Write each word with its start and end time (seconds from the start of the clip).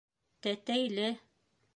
Тәтәйле. 0.45 1.05